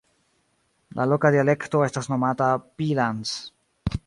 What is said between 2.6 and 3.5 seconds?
Peellands.